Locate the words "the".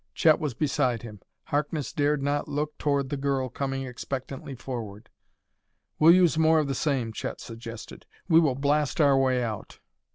3.09-3.17, 6.67-6.73